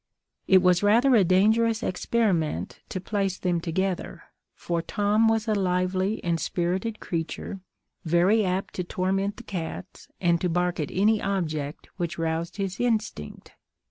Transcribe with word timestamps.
It 0.47 0.63
was 0.63 0.81
rather 0.81 1.13
a 1.13 1.23
dangerous 1.23 1.83
experiment 1.83 2.79
to 2.89 2.99
place 2.99 3.37
them 3.37 3.61
together, 3.61 4.23
for 4.55 4.81
Tom 4.81 5.27
was 5.27 5.47
a 5.47 5.53
lively 5.53 6.23
and 6.23 6.39
spirited 6.39 6.99
creature, 6.99 7.59
very 8.03 8.43
apt 8.43 8.73
to 8.77 8.83
torment 8.83 9.37
the 9.37 9.43
cats, 9.43 10.07
and 10.19 10.41
to 10.41 10.49
bark 10.49 10.79
at 10.79 10.89
any 10.91 11.21
object 11.21 11.87
which 11.97 12.17
roused 12.17 12.57
his 12.57 12.79
instinct. 12.79 13.51